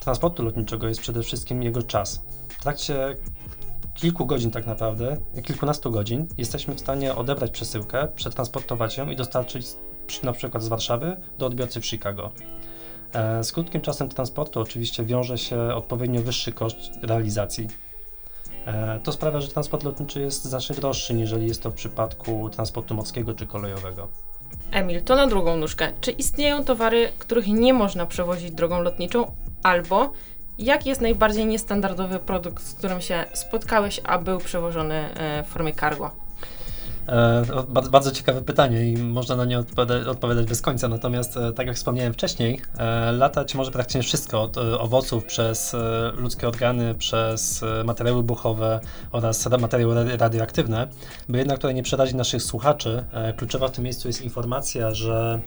transportu 0.00 0.42
lotniczego 0.42 0.88
jest 0.88 1.00
przede 1.00 1.22
wszystkim 1.22 1.62
jego 1.62 1.82
czas. 1.82 2.24
W 2.48 2.62
trakcie 2.62 3.16
kilku 3.94 4.26
godzin 4.26 4.50
tak 4.50 4.66
naprawdę, 4.66 5.16
kilkunastu 5.44 5.90
godzin, 5.90 6.26
jesteśmy 6.38 6.74
w 6.74 6.80
stanie 6.80 7.14
odebrać 7.14 7.50
przesyłkę, 7.50 8.08
przetransportować 8.14 8.96
ją 8.96 9.10
i 9.10 9.16
dostarczyć 9.16 9.66
na 10.22 10.32
przykład 10.32 10.62
z 10.62 10.68
Warszawy 10.68 11.16
do 11.38 11.46
odbiorcy 11.46 11.80
w 11.80 11.86
Chicago. 11.86 12.30
E, 13.12 13.44
z 13.44 13.52
krótkim 13.52 13.80
czasem 13.80 14.08
transportu 14.08 14.60
oczywiście 14.60 15.04
wiąże 15.04 15.38
się 15.38 15.60
odpowiednio 15.74 16.22
wyższy 16.22 16.52
koszt 16.52 16.90
realizacji 17.02 17.68
E, 17.68 17.91
to 19.02 19.12
sprawia, 19.12 19.40
że 19.40 19.48
transport 19.48 19.84
lotniczy 19.84 20.20
jest 20.20 20.44
znacznie 20.44 20.76
droższy, 20.76 21.14
niżeli 21.14 21.48
jest 21.48 21.62
to 21.62 21.70
w 21.70 21.74
przypadku 21.74 22.50
transportu 22.50 22.94
morskiego 22.94 23.34
czy 23.34 23.46
kolejowego. 23.46 24.08
Emil, 24.70 25.02
to 25.02 25.16
na 25.16 25.26
drugą 25.26 25.56
nóżkę. 25.56 25.92
Czy 26.00 26.10
istnieją 26.10 26.64
towary, 26.64 27.12
których 27.18 27.46
nie 27.46 27.74
można 27.74 28.06
przewozić 28.06 28.50
drogą 28.50 28.82
lotniczą, 28.82 29.34
albo 29.62 30.12
jaki 30.58 30.88
jest 30.88 31.00
najbardziej 31.00 31.46
niestandardowy 31.46 32.18
produkt, 32.18 32.64
z 32.64 32.74
którym 32.74 33.00
się 33.00 33.24
spotkałeś, 33.32 34.00
a 34.04 34.18
był 34.18 34.38
przewożony 34.38 34.94
e, 34.94 35.42
w 35.42 35.46
formie 35.46 35.72
cargo? 35.72 36.21
E, 37.08 37.42
bardzo, 37.90 38.10
ciekawe 38.10 38.42
pytanie 38.42 38.90
i 38.90 38.96
można 38.96 39.36
na 39.36 39.44
nie 39.44 39.58
odpowiadać, 39.58 40.06
odpowiadać 40.06 40.46
bez 40.46 40.62
końca. 40.62 40.88
Natomiast, 40.88 41.36
e, 41.36 41.52
tak 41.52 41.66
jak 41.66 41.76
wspomniałem 41.76 42.12
wcześniej, 42.12 42.60
e, 42.78 43.12
latać 43.12 43.54
może 43.54 43.70
praktycznie 43.70 44.02
wszystko, 44.02 44.42
od 44.42 44.56
owoców 44.58 45.24
przez 45.24 45.76
ludzkie 46.16 46.48
organy, 46.48 46.94
przez 46.94 47.64
materiały 47.84 48.22
buchowe 48.22 48.80
oraz 49.12 49.48
materiały 49.60 50.16
radioaktywne. 50.16 50.88
By 51.28 51.38
jednak 51.38 51.58
tutaj 51.58 51.74
nie 51.74 51.82
przerazić 51.82 52.14
naszych 52.14 52.42
słuchaczy, 52.42 53.04
kluczowa 53.36 53.68
w 53.68 53.72
tym 53.72 53.84
miejscu 53.84 54.08
jest 54.08 54.22
informacja, 54.22 54.94
że 54.94 55.40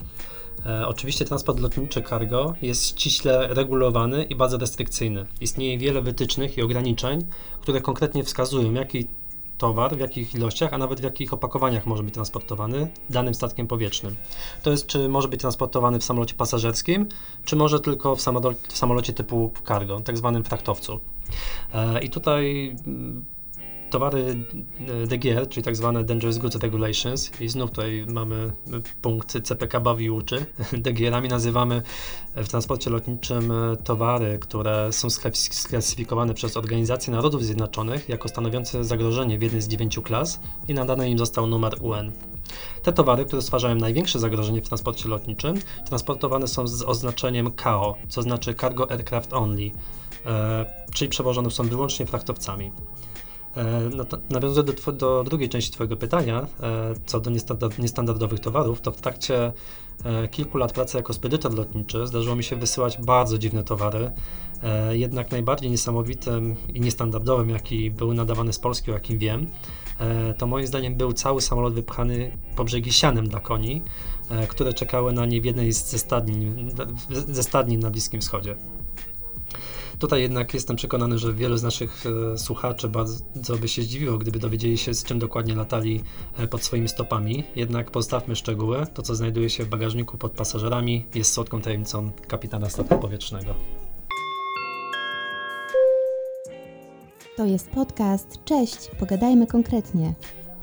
Oczywiście 0.86 1.26
transport 1.26 1.60
lotniczy 1.60 2.02
cargo 2.02 2.54
jest 2.62 2.86
ściśle 2.86 3.48
regulowany 3.48 4.24
i 4.24 4.36
bardzo 4.36 4.58
restrykcyjny. 4.58 5.26
Istnieje 5.42 5.78
wiele 5.78 6.02
wytycznych 6.02 6.58
i 6.58 6.62
ograniczeń, 6.62 7.26
które 7.62 7.82
konkretnie 7.82 8.24
wskazują, 8.24 8.74
jaki 8.74 9.08
towar, 9.58 9.98
w 9.98 10.00
jakich 10.00 10.36
ilościach, 10.36 10.74
a 10.74 10.78
nawet 10.78 11.00
w 11.00 11.04
jakich 11.04 11.34
opakowaniach 11.34 11.86
może 11.86 12.04
być 12.04 12.14
transportowany 12.14 12.88
danym 13.10 13.34
statkiem 13.34 13.68
powietrznym. 13.68 14.16
To 14.64 14.72
jest, 14.72 14.88
czy 14.88 15.10
może 15.10 15.28
być 15.28 15.42
transportowany 15.42 16.00
w 16.00 16.04
samolocie 16.04 16.36
pasażerskim, 16.36 17.08
czy 17.46 17.56
może 17.56 17.80
tylko 17.80 18.16
w, 18.16 18.22
samolocie, 18.22 18.60
w 18.68 18.78
samolocie 18.78 19.14
typu 19.14 19.52
cargo, 19.68 20.00
tak 20.00 20.18
zwanym 20.18 20.44
fraktowcu. 20.44 21.00
E, 21.74 22.04
I 22.04 22.10
tutaj 22.10 22.76
mm, 22.88 23.26
towary 23.90 24.46
e, 25.04 25.08
DGR, 25.08 25.50
czyli 25.50 25.64
tak 25.64 25.76
zwane 25.76 26.04
Dangerous 26.04 26.38
Goods 26.38 26.56
Regulations 26.56 27.42
i 27.42 27.50
znów 27.50 27.70
tutaj 27.70 28.06
mamy 28.08 28.52
punkt 29.02 29.44
CPK 29.44 29.80
bawi 29.80 30.10
uczy. 30.10 30.46
DGR-ami 30.84 31.30
nazywamy 31.30 31.82
w 32.36 32.48
transporcie 32.48 32.90
lotniczym 32.90 33.52
e, 33.52 33.78
towary, 33.78 34.40
które 34.40 34.94
są 34.94 35.10
sklasyfikowane 35.10 36.34
przez 36.34 36.58
Organizację 36.58 37.14
Narodów 37.14 37.44
Zjednoczonych 37.44 38.10
jako 38.10 38.30
stanowiące 38.30 38.84
zagrożenie 38.84 39.40
w 39.40 39.42
jednej 39.42 39.62
z 39.62 39.68
dziewięciu 39.68 40.02
klas 40.02 40.40
i 40.68 40.74
nadany 40.74 41.10
im 41.10 41.18
został 41.18 41.48
numer 41.48 41.76
UN. 41.82 42.12
Te 42.84 42.94
towary, 42.94 43.26
które 43.26 43.42
stwarzają 43.42 43.76
największe 43.76 44.20
zagrożenie 44.20 44.62
w 44.62 44.68
transporcie 44.68 45.10
lotniczym, 45.10 45.60
transportowane 45.86 46.48
są 46.48 46.68
z 46.68 46.84
oznaczeniem 46.84 47.52
KO, 47.52 47.96
co 48.08 48.22
znaczy 48.22 48.54
Cargo 48.54 48.92
Aircraft 48.92 49.34
Only, 49.34 49.72
e, 50.26 50.66
czyli 50.94 51.10
przewożone 51.10 51.52
są 51.52 51.64
wyłącznie 51.64 52.06
frachtowcami. 52.06 52.72
No 53.96 54.06
to 54.06 54.18
nawiązując 54.30 54.84
do, 54.86 54.92
do, 54.92 55.24
drugiej 55.24 55.50
części 55.50 55.72
Twojego 55.72 55.98
pytania, 55.98 56.48
co 57.06 57.20
do 57.20 57.32
niestandardowych 57.80 58.40
towarów, 58.40 58.82
to 58.82 58.92
w 58.92 59.02
trakcie 59.02 59.52
kilku 60.32 60.58
lat 60.58 60.74
pracy 60.74 60.98
jako 60.98 61.14
spedytor 61.14 61.54
lotniczy 61.54 62.08
zdarzyło 62.08 62.36
mi 62.36 62.44
się 62.44 62.56
wysyłać 62.56 62.98
bardzo 62.98 63.38
dziwne 63.38 63.64
towary. 63.64 64.12
Jednak 64.92 65.32
najbardziej 65.32 65.72
niesamowitym 65.72 66.56
i 66.74 66.82
niestandardowym, 66.82 67.50
jaki 67.50 67.92
był 67.92 68.14
nadawany 68.14 68.54
z 68.54 68.60
Polski, 68.60 68.92
o 68.92 68.94
jakim 68.94 69.18
wiem, 69.18 69.48
to 70.38 70.48
moim 70.48 70.68
zdaniem 70.68 70.96
był 70.96 71.14
cały 71.14 71.42
samolot 71.42 71.74
wypchany 71.74 72.38
po 72.56 72.64
brzegi 72.64 72.94
sianem 72.94 73.30
dla 73.30 73.40
koni, 73.40 73.82
które 74.48 74.74
czekały 74.74 75.14
na 75.14 75.26
nie 75.26 75.42
w 75.42 75.46
jednej 75.46 75.72
ze 75.72 76.00
stadni, 76.00 76.66
ze 77.10 77.44
stadni 77.44 77.78
na 77.78 77.90
Bliskim 77.90 78.22
Wschodzie. 78.22 78.56
Tutaj 80.00 80.22
jednak 80.22 80.54
jestem 80.54 80.76
przekonany, 80.76 81.18
że 81.18 81.34
wielu 81.34 81.58
z 81.58 81.64
naszych 81.64 82.04
e, 82.34 82.38
słuchaczy 82.38 82.90
bardzo 82.90 83.58
by 83.62 83.68
się 83.68 83.82
zdziwiło, 83.82 84.18
gdyby 84.18 84.40
dowiedzieli 84.40 84.78
się, 84.78 84.94
z 84.94 85.04
czym 85.04 85.20
dokładnie 85.20 85.56
latali 85.56 86.04
e, 86.38 86.48
pod 86.48 86.64
swoimi 86.64 86.88
stopami. 86.88 87.44
Jednak 87.56 87.92
pozostawmy 87.92 88.36
szczegóły. 88.36 88.86
To, 88.94 89.02
co 89.02 89.16
znajduje 89.16 89.50
się 89.50 89.64
w 89.64 89.70
bagażniku 89.70 90.18
pod 90.18 90.32
pasażerami, 90.32 91.06
jest 91.16 91.34
słodką 91.34 91.62
tajemnicą 91.62 92.12
kapitana 92.28 92.70
statku 92.70 93.00
powietrznego. 93.00 93.56
To 97.38 97.46
jest 97.46 97.70
podcast. 97.70 98.40
Cześć, 98.46 98.92
pogadajmy 99.00 99.48
konkretnie. 99.48 100.14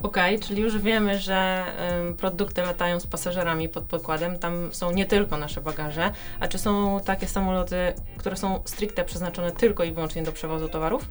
Okej, 0.02 0.36
okay, 0.36 0.48
czyli 0.48 0.62
już 0.62 0.78
wiemy, 0.78 1.18
że 1.18 1.64
y, 2.10 2.14
produkty 2.14 2.62
latają 2.62 3.00
z 3.00 3.06
pasażerami 3.06 3.68
pod 3.68 3.84
pokładem. 3.84 4.38
Tam 4.38 4.68
są 4.72 4.92
nie 4.92 5.06
tylko 5.06 5.36
nasze 5.36 5.60
bagaże. 5.60 6.10
A 6.40 6.48
czy 6.48 6.58
są 6.58 7.00
takie 7.04 7.26
samoloty, 7.26 7.76
które 8.16 8.36
są 8.36 8.60
stricte 8.64 9.04
przeznaczone 9.04 9.52
tylko 9.52 9.84
i 9.84 9.92
wyłącznie 9.92 10.22
do 10.22 10.32
przewozu 10.32 10.68
towarów? 10.68 11.08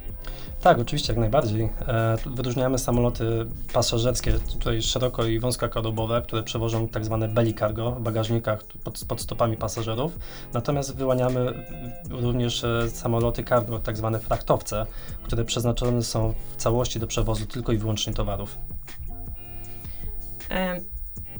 Tak, 0.61 0.79
oczywiście, 0.79 1.13
jak 1.13 1.19
najbardziej. 1.19 1.69
E, 1.87 2.17
wyróżniamy 2.25 2.79
samoloty 2.79 3.45
pasażerskie, 3.73 4.33
tutaj 4.33 4.81
szeroko 4.81 5.25
i 5.25 5.39
wąskokrodobowe, 5.39 6.21
które 6.21 6.43
przewożą 6.43 6.87
tak 6.87 7.05
zwane 7.05 7.27
belly 7.27 7.53
cargo 7.53 7.91
w 7.91 8.01
bagażnikach 8.01 8.63
pod, 8.63 9.05
pod 9.07 9.21
stopami 9.21 9.57
pasażerów. 9.57 10.19
Natomiast 10.53 10.95
wyłaniamy 10.95 11.65
również 12.09 12.63
e, 12.63 12.89
samoloty 12.89 13.43
cargo, 13.43 13.79
tak 13.79 13.97
zwane 13.97 14.19
frachtowce, 14.19 14.85
które 15.23 15.45
przeznaczone 15.45 16.03
są 16.03 16.33
w 16.53 16.55
całości 16.55 16.99
do 16.99 17.07
przewozu 17.07 17.45
tylko 17.45 17.71
i 17.71 17.77
wyłącznie 17.77 18.13
towarów. 18.13 18.57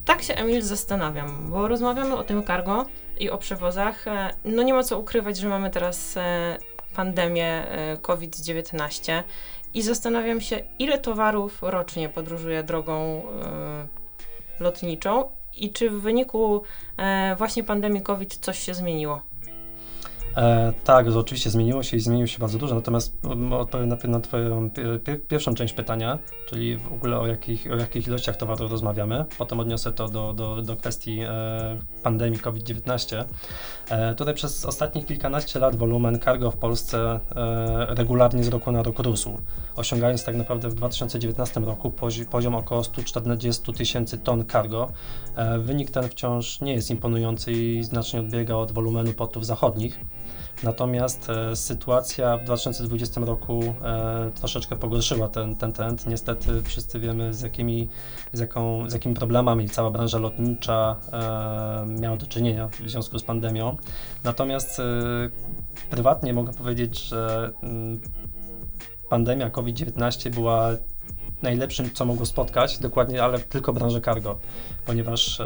Tak 0.06 0.22
się, 0.22 0.34
Emil, 0.34 0.62
zastanawiam, 0.62 1.51
bo 1.51 1.68
rozmawiamy 1.68 2.15
o 2.15 2.24
tym 2.24 2.44
cargo 2.44 2.86
i 3.20 3.30
o 3.30 3.38
przewozach. 3.38 4.08
E, 4.08 4.30
no 4.46 4.63
nie 4.63 4.74
ma 4.74 4.84
co 4.84 5.00
ukrywać, 5.00 5.38
że 5.38 5.50
mamy 5.50 5.70
teraz 5.70 6.18
e, 6.18 6.58
pandemię 6.96 7.48
e, 7.48 7.98
COVID-19 7.98 9.24
i 9.74 9.82
zastanawiam 9.82 10.41
się, 10.41 10.60
ile 10.80 10.98
towarów 10.98 11.58
rocznie 11.62 12.10
podróżuje 12.10 12.63
drogą 12.63 13.22
lotniczą 14.60 15.30
i 15.58 15.72
czy 15.72 15.89
w 15.89 16.01
wyniku 16.01 16.63
właśnie 17.38 17.63
pandemii 17.63 18.01
COVID 18.01 18.36
coś 18.36 18.60
się 18.60 18.74
zmieniło. 18.74 19.22
E, 20.38 20.74
tak, 20.84 21.08
oczywiście 21.08 21.50
zmieniło 21.50 21.84
się 21.84 21.98
i 21.98 22.00
zmieniło 22.00 22.28
się 22.28 22.40
bardzo 22.40 22.58
dużo, 22.58 22.76
natomiast 22.76 23.18
odpowiem 23.52 23.90
na, 23.90 23.98
na 24.08 24.20
Twoją 24.20 24.70
pierwszą 25.28 25.54
część 25.54 25.74
pytania, 25.74 26.20
czyli 26.50 26.78
w 26.78 26.94
ogóle 26.94 27.20
o 27.20 27.28
jakich, 27.28 27.72
o 27.72 27.76
jakich 27.76 28.08
ilościach 28.08 28.38
towaru 28.38 28.68
rozmawiamy. 28.68 29.26
Potem 29.38 29.60
odniosę 29.60 29.92
to 29.92 30.08
do, 30.08 30.34
do, 30.34 30.62
do 30.62 30.76
kwestii 30.76 31.20
e, 31.20 31.78
pandemii 32.04 32.40
COVID-19. 32.40 33.26
E, 33.90 34.16
tutaj 34.16 34.34
przez 34.34 34.66
ostatnich 34.66 35.06
kilkanaście 35.06 35.60
lat 35.60 35.76
wolumen 35.76 36.20
cargo 36.20 36.52
w 36.52 36.58
Polsce 36.58 37.20
e, 37.36 37.96
regularnie 37.96 38.44
z 38.44 38.48
roku 38.48 38.72
na 38.72 38.84
rok 38.84 39.00
rósł, 39.00 39.38
osiągając 39.76 40.24
tak 40.24 40.36
naprawdę 40.36 40.70
w 40.70 40.76
2019 40.76 41.60
roku 41.60 41.92
pozi 41.92 42.26
poziom 42.26 42.56
około 42.56 42.84
140 42.84 43.74
tysięcy 43.74 44.18
ton 44.18 44.46
cargo. 44.46 44.92
E, 45.36 45.60
wynik 45.60 45.92
ten 45.92 46.10
wciąż 46.10 46.62
nie 46.62 46.74
jest 46.74 46.90
imponujący 46.90 47.52
i 47.52 47.84
znacznie 47.84 48.20
odbiega 48.20 48.56
od 48.56 48.72
wolumenu 48.72 49.14
portów 49.14 49.46
zachodnich. 49.46 50.00
Natomiast 50.63 51.30
e, 51.30 51.56
sytuacja 51.56 52.38
w 52.38 52.44
2020 52.44 53.22
roku 53.22 53.63
e, 53.84 54.32
troszeczkę 54.36 54.75
pogorszyła 54.75 55.30
ten, 55.30 55.56
ten 55.56 55.74
trend. 55.74 56.08
Niestety 56.08 56.62
wszyscy 56.63 57.00
wiemy, 57.00 57.34
z 57.34 57.42
jakimi, 57.42 57.90
z, 58.34 58.40
jaką, 58.40 58.90
z 58.90 58.94
jakimi 58.94 59.16
problemami 59.16 59.70
cała 59.70 59.92
branża 59.92 60.18
lotnicza 60.18 60.96
e, 61.13 61.86
miała 62.01 62.18
do 62.18 62.28
czynienia 62.28 62.68
w 62.68 62.90
związku 62.90 63.20
z 63.20 63.24
pandemią. 63.24 63.78
Natomiast 64.24 64.82
prywatnie 65.90 66.34
mogę 66.34 66.54
powiedzieć, 66.54 67.00
że 67.00 67.51
m, 67.63 68.00
pandemia 69.10 69.50
COVID-19 69.50 70.30
była 70.30 70.70
najlepszym, 71.42 71.94
co 71.94 72.06
mogło 72.06 72.25
spotkać, 72.25 72.78
dokładnie, 72.78 73.24
ale 73.24 73.40
tylko 73.40 73.74
branżę 73.74 74.01
cargo, 74.01 74.40
ponieważ 74.86 75.42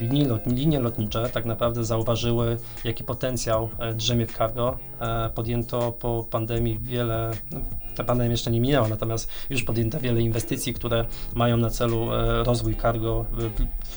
linie, 0.00 0.38
linie 0.46 0.80
lotnicze 0.80 1.28
tak 1.32 1.44
naprawdę 1.44 1.84
zauważyły, 1.84 2.58
jaki 2.84 3.04
potencjał 3.04 3.68
e, 3.78 3.94
drzemie 3.94 4.26
w 4.26 4.36
cargo. 4.36 4.78
E, 5.00 5.30
podjęto 5.34 5.92
po 5.92 6.26
pandemii 6.30 6.78
wiele, 6.82 7.30
no, 7.50 7.60
ta 7.96 8.04
pandemia 8.04 8.30
jeszcze 8.30 8.50
nie 8.50 8.60
minęła, 8.60 8.88
natomiast 8.88 9.30
już 9.50 9.62
podjęto 9.62 10.00
wiele 10.00 10.20
inwestycji, 10.20 10.74
które 10.74 11.04
mają 11.34 11.56
na 11.56 11.70
celu 11.70 12.12
e, 12.12 12.44
rozwój 12.44 12.76
cargo 12.76 13.24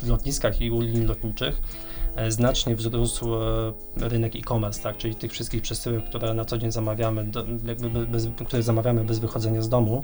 w 0.01 0.07
lotniskach 0.07 0.61
i 0.61 0.71
u 0.71 0.81
linii 0.81 1.05
lotniczych 1.05 1.61
znacznie 2.29 2.75
wzrósł 2.75 3.25
rynek 3.95 4.35
e-commerce, 4.35 4.83
tak, 4.83 4.97
czyli 4.97 5.15
tych 5.15 5.31
wszystkich 5.31 5.61
przesyłek, 5.61 6.05
które 6.05 6.33
na 6.33 6.45
co 6.45 6.57
dzień 6.57 6.71
zamawiamy, 6.71 7.23
do, 7.23 7.43
bez, 8.07 8.27
które 8.47 8.63
zamawiamy 8.63 9.03
bez 9.03 9.19
wychodzenia 9.19 9.61
z 9.61 9.69
domu. 9.69 10.03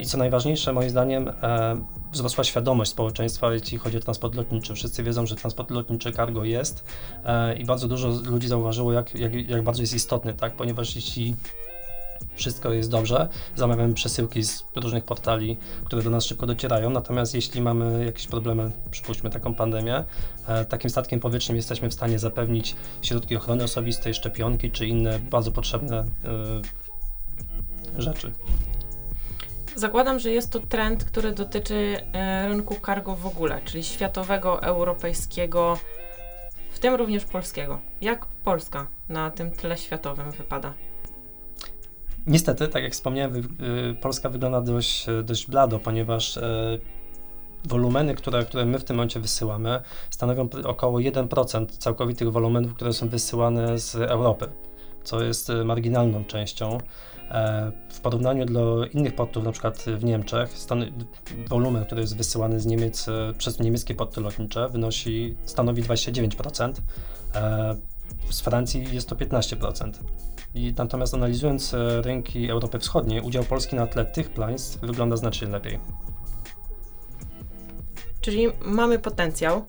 I 0.00 0.06
co 0.06 0.18
najważniejsze, 0.18 0.72
moim 0.72 0.90
zdaniem, 0.90 1.32
wzrosła 2.12 2.44
świadomość 2.44 2.90
społeczeństwa, 2.90 3.54
jeśli 3.54 3.78
chodzi 3.78 3.96
o 3.96 4.00
transport 4.00 4.34
lotniczy. 4.34 4.74
Wszyscy 4.74 5.02
wiedzą, 5.02 5.26
że 5.26 5.36
transport 5.36 5.70
lotniczy 5.70 6.12
cargo 6.12 6.44
jest 6.44 6.84
e, 7.24 7.56
i 7.56 7.64
bardzo 7.64 7.88
dużo 7.88 8.08
ludzi 8.08 8.48
zauważyło, 8.48 8.92
jak, 8.92 9.14
jak, 9.14 9.48
jak 9.48 9.62
bardzo 9.62 9.82
jest 9.82 9.94
istotny, 9.94 10.34
tak? 10.34 10.52
ponieważ 10.52 10.96
jeśli 10.96 11.34
wszystko 12.34 12.72
jest 12.72 12.90
dobrze, 12.90 13.28
zamawiamy 13.56 13.94
przesyłki 13.94 14.44
z 14.44 14.64
różnych 14.76 15.04
portali, 15.04 15.56
które 15.84 16.02
do 16.02 16.10
nas 16.10 16.24
szybko 16.24 16.46
docierają, 16.46 16.90
natomiast 16.90 17.34
jeśli 17.34 17.60
mamy 17.60 18.04
jakieś 18.04 18.26
problemy, 18.26 18.70
przypuśćmy 18.90 19.30
taką 19.30 19.54
pandemię, 19.54 20.04
e, 20.46 20.64
takim 20.64 20.90
statkiem 20.90 21.20
powietrznym 21.20 21.56
jesteśmy 21.56 21.90
w 21.90 21.94
stanie 21.94 22.18
zapewnić 22.18 22.76
środki 23.02 23.36
ochrony 23.36 23.64
osobistej, 23.64 24.14
szczepionki 24.14 24.70
czy 24.70 24.86
inne 24.86 25.18
bardzo 25.18 25.52
potrzebne 25.52 25.98
e, 25.98 26.04
rzeczy. 28.02 28.32
Zakładam, 29.76 30.18
że 30.18 30.30
jest 30.30 30.52
to 30.52 30.60
trend, 30.60 31.04
który 31.04 31.32
dotyczy 31.32 31.96
e, 32.12 32.48
rynku 32.48 32.76
cargo 32.86 33.16
w 33.16 33.26
ogóle, 33.26 33.60
czyli 33.64 33.84
światowego, 33.84 34.62
europejskiego, 34.62 35.78
w 36.70 36.78
tym 36.78 36.94
również 36.94 37.24
polskiego. 37.24 37.78
Jak 38.00 38.26
Polska 38.26 38.86
na 39.08 39.30
tym 39.30 39.50
tle 39.50 39.78
światowym 39.78 40.30
wypada? 40.30 40.74
Niestety, 42.26 42.68
tak 42.68 42.82
jak 42.82 42.92
wspomniałem, 42.92 43.36
y, 43.36 43.94
Polska 44.00 44.28
wygląda 44.28 44.60
dość, 44.60 45.06
dość 45.24 45.46
blado, 45.46 45.78
ponieważ 45.78 46.36
e, 46.36 46.78
wolumeny, 47.64 48.14
które, 48.14 48.44
które 48.44 48.66
my 48.66 48.78
w 48.78 48.84
tym 48.84 48.96
momencie 48.96 49.20
wysyłamy, 49.20 49.80
stanowią 50.10 50.48
około 50.64 50.98
1% 50.98 51.66
całkowitych 51.66 52.32
wolumenów, 52.32 52.74
które 52.74 52.92
są 52.92 53.08
wysyłane 53.08 53.78
z 53.78 53.94
Europy, 53.94 54.48
co 55.04 55.22
jest 55.22 55.50
e, 55.50 55.64
marginalną 55.64 56.24
częścią. 56.24 56.78
E, 57.30 57.72
w 57.90 58.00
porównaniu 58.00 58.46
do 58.46 58.86
innych 58.86 59.14
portów, 59.14 59.44
na 59.44 59.52
przykład 59.52 59.84
w 59.96 60.04
Niemczech, 60.04 60.50
wolumen, 61.48 61.84
który 61.84 62.00
jest 62.00 62.16
wysyłany 62.16 62.60
z 62.60 62.66
Niemiec 62.66 63.06
przez 63.38 63.60
niemieckie 63.60 63.94
porty 63.94 64.20
lotnicze 64.20 64.68
wynosi, 64.68 65.36
stanowi 65.44 65.82
29%, 65.82 66.72
e, 67.34 67.76
z 68.30 68.40
Francji 68.40 68.94
jest 68.94 69.08
to 69.08 69.16
15%. 69.16 69.92
I 70.54 70.74
natomiast 70.78 71.14
analizując 71.14 71.76
rynki 72.00 72.50
Europy 72.50 72.78
Wschodniej, 72.78 73.20
udział 73.20 73.44
Polski 73.44 73.76
na 73.76 73.86
tle 73.86 74.04
tych 74.04 74.30
państw 74.30 74.80
wygląda 74.80 75.16
znacznie 75.16 75.48
lepiej. 75.48 75.78
Czyli 78.20 78.46
mamy 78.64 78.98
potencjał. 78.98 79.64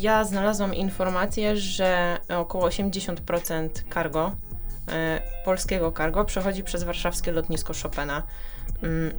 Ja 0.00 0.24
znalazłam 0.24 0.74
informację, 0.74 1.56
że 1.56 2.18
około 2.28 2.68
80% 2.68 3.68
cargo 3.94 4.32
E, 4.88 5.22
polskiego 5.44 5.92
cargo 5.92 6.24
przechodzi 6.24 6.64
przez 6.64 6.82
warszawskie 6.84 7.32
lotnisko 7.32 7.72
Chopina. 7.82 8.22
Mm, 8.82 9.12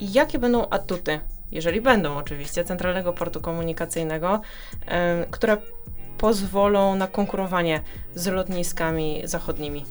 jakie 0.00 0.38
będą 0.38 0.68
atuty, 0.68 1.20
jeżeli 1.50 1.80
będą 1.80 2.16
oczywiście, 2.16 2.64
Centralnego 2.64 3.12
Portu 3.12 3.40
Komunikacyjnego, 3.40 4.40
e, 4.86 5.26
które 5.30 5.56
pozwolą 6.18 6.94
na 6.94 7.06
konkurowanie 7.06 7.80
z 8.14 8.26
lotniskami 8.26 9.22
zachodnimi? 9.24 9.84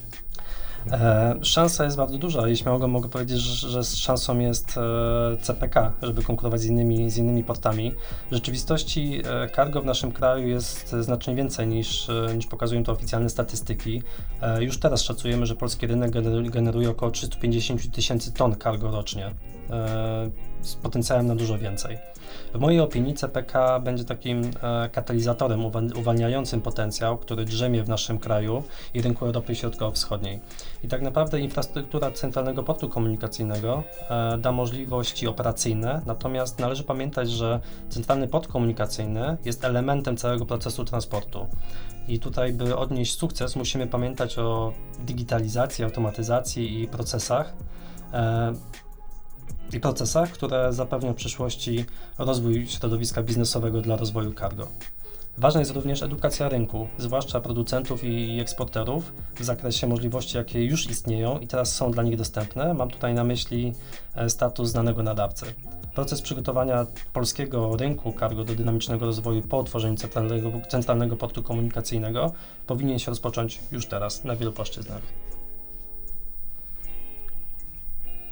E, 0.91 1.35
szansa 1.41 1.83
jest 1.83 1.97
bardzo 1.97 2.17
duża 2.17 2.49
i 2.49 2.57
śmiało 2.57 2.87
mogę 2.87 3.09
powiedzieć, 3.09 3.39
że, 3.39 3.69
że 3.69 3.83
szansą 3.83 4.39
jest 4.39 4.77
e, 4.77 5.37
CPK, 5.41 5.93
żeby 6.01 6.23
konkurować 6.23 6.61
z 6.61 6.65
innymi, 6.65 7.09
z 7.09 7.17
innymi 7.17 7.43
portami. 7.43 7.95
W 8.31 8.33
rzeczywistości 8.33 9.21
e, 9.25 9.49
cargo 9.49 9.81
w 9.81 9.85
naszym 9.85 10.11
kraju 10.11 10.47
jest 10.47 10.95
znacznie 10.99 11.35
więcej 11.35 11.67
niż, 11.67 12.09
e, 12.09 12.35
niż 12.35 12.47
pokazują 12.47 12.83
to 12.83 12.91
oficjalne 12.91 13.29
statystyki. 13.29 14.01
E, 14.41 14.63
już 14.63 14.79
teraz 14.79 15.01
szacujemy, 15.01 15.45
że 15.45 15.55
polski 15.55 15.87
rynek 15.87 16.11
generuje, 16.49 16.89
około 16.89 17.11
350 17.11 17.91
tysięcy 17.91 18.33
ton 18.33 18.55
cargo 18.63 18.91
rocznie, 18.91 19.25
e, 19.25 19.56
z 20.61 20.75
potencjałem 20.75 21.27
na 21.27 21.35
dużo 21.35 21.57
więcej. 21.57 21.97
W 22.53 22.59
mojej 22.59 22.79
opinii 22.79 23.13
CPK 23.13 23.79
będzie 23.79 24.05
takim 24.05 24.41
e, 24.61 24.89
katalizatorem 24.89 25.65
uwalniającym 25.95 26.61
potencjał, 26.61 27.17
który 27.17 27.45
drzemie 27.45 27.83
w 27.83 27.89
naszym 27.89 28.19
kraju 28.19 28.63
i 28.93 29.01
rynku 29.01 29.25
Europy 29.25 29.55
Środkowo-Wschodniej. 29.55 30.39
I 30.83 30.87
tak 30.87 31.01
naprawdę 31.01 31.39
infrastruktura 31.39 32.11
centralnego 32.11 32.63
portu 32.63 32.89
komunikacyjnego 32.89 33.83
e, 34.09 34.37
da 34.37 34.51
możliwości 34.51 35.27
operacyjne, 35.27 36.01
natomiast 36.05 36.59
należy 36.59 36.83
pamiętać, 36.83 37.29
że 37.29 37.59
centralny 37.89 38.27
port 38.27 38.47
komunikacyjny 38.47 39.37
jest 39.45 39.65
elementem 39.65 40.17
całego 40.17 40.45
procesu 40.45 40.85
transportu. 40.85 41.47
I 42.07 42.19
tutaj, 42.19 42.53
by 42.53 42.77
odnieść 42.77 43.19
sukces, 43.19 43.55
musimy 43.55 43.87
pamiętać 43.87 44.39
o 44.39 44.73
digitalizacji, 44.99 45.83
automatyzacji 45.83 46.81
i 46.81 46.87
procesach. 46.87 47.53
I 49.73 49.79
procesach, 49.79 50.31
które 50.31 50.73
zapewnią 50.73 51.13
w 51.13 51.15
przyszłości 51.15 51.85
rozwój 52.17 52.67
środowiska 52.67 53.23
biznesowego 53.23 53.81
dla 53.81 53.95
rozwoju 53.95 54.33
cargo. 54.33 54.67
Ważna 55.37 55.59
jest 55.59 55.71
również 55.71 56.03
edukacja 56.03 56.49
rynku, 56.49 56.87
zwłaszcza 56.97 57.39
producentów 57.39 58.03
i 58.03 58.39
eksporterów 58.39 59.13
w 59.35 59.43
zakresie 59.43 59.87
możliwości, 59.87 60.37
jakie 60.37 60.65
już 60.65 60.89
istnieją 60.89 61.39
i 61.39 61.47
teraz 61.47 61.75
są 61.75 61.91
dla 61.91 62.03
nich 62.03 62.17
dostępne. 62.17 62.73
Mam 62.73 62.89
tutaj 62.89 63.13
na 63.13 63.23
myśli 63.23 63.73
e, 64.15 64.29
status 64.29 64.69
znanego 64.69 65.03
nadawcy. 65.03 65.45
Proces 65.95 66.21
przygotowania 66.21 66.85
polskiego 67.13 67.77
rynku 67.77 68.13
cargo 68.19 68.43
do 68.43 68.55
dynamicznego 68.55 69.05
rozwoju 69.05 69.41
po 69.41 69.57
utworzeniu 69.57 69.95
centralnego, 69.95 70.51
centralnego 70.69 71.15
portu 71.17 71.43
komunikacyjnego 71.43 72.31
powinien 72.67 72.99
się 72.99 73.11
rozpocząć 73.11 73.59
już 73.71 73.85
teraz 73.85 74.23
na 74.23 74.35
wielu 74.35 74.51
płaszczyznach. 74.51 75.01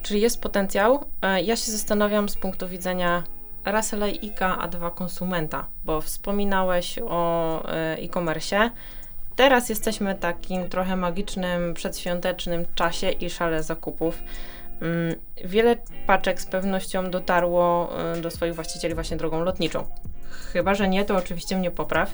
Czyli 0.06 0.22
jest 0.22 0.42
potencjał. 0.42 1.06
E, 1.22 1.42
ja 1.42 1.56
się 1.56 1.72
zastanawiam 1.72 2.30
z 2.30 2.36
punktu 2.36 2.68
widzenia 2.68 3.24
raz 3.66 3.94
laika, 3.94 4.58
a 4.58 4.68
dwa 4.68 4.92
konsumenta, 4.92 5.68
bo 5.86 6.02
wspominałeś 6.02 7.00
o 7.08 7.64
e, 7.72 7.98
e-commerce. 7.98 8.72
Teraz 9.36 9.70
jesteśmy 9.70 10.16
w 10.16 10.20
takim 10.20 10.70
trochę 10.70 10.96
magicznym, 10.96 11.74
przedświątecznym 11.74 12.66
czasie 12.76 13.12
i 13.12 13.30
szale 13.30 13.64
zakupów. 13.64 14.20
Mm, 14.82 15.16
wiele 15.46 15.76
paczek 16.08 16.42
z 16.42 16.46
pewnością 16.46 17.12
dotarło 17.12 17.90
e, 18.14 18.22
do 18.22 18.32
swoich 18.32 18.56
właścicieli 18.56 18.94
właśnie 18.94 19.18
drogą 19.18 19.44
lotniczą. 19.44 19.86
Chyba, 20.54 20.76
że 20.76 20.88
nie, 20.88 21.06
to 21.06 21.16
oczywiście 21.16 21.58
mnie 21.58 21.72
popraw. 21.72 22.14